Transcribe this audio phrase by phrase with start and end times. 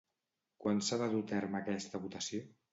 [0.63, 2.45] Quan s'ha de dur a terme aquesta votació?